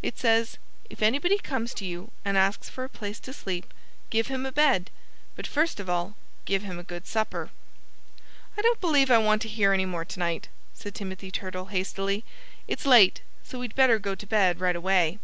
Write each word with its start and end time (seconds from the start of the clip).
"It 0.00 0.16
says: 0.18 0.56
'If 0.88 1.02
anybody 1.02 1.36
comes 1.36 1.74
to 1.74 1.84
you 1.84 2.10
and 2.24 2.38
asks 2.38 2.70
for 2.70 2.82
a 2.84 2.88
place 2.88 3.20
to 3.20 3.34
sleep, 3.34 3.74
give 4.08 4.28
him 4.28 4.46
a 4.46 4.50
bed 4.50 4.90
but 5.34 5.46
first 5.46 5.78
of 5.78 5.90
all, 5.90 6.16
give 6.46 6.62
him 6.62 6.78
a 6.78 6.82
good 6.82 7.06
supper.'" 7.06 7.50
"I 8.56 8.62
don't 8.62 8.80
believe 8.80 9.10
I 9.10 9.18
want 9.18 9.42
to 9.42 9.50
hear 9.50 9.74
any 9.74 9.84
more 9.84 10.06
to 10.06 10.18
night," 10.18 10.48
said 10.72 10.94
Timothy 10.94 11.30
Turtle 11.30 11.66
hastily. 11.66 12.24
"It's 12.66 12.86
late; 12.86 13.20
so 13.44 13.58
we'd 13.58 13.74
better 13.74 13.98
go 13.98 14.14
to 14.14 14.26
bed 14.26 14.60
right 14.60 14.76
away." 14.76 15.18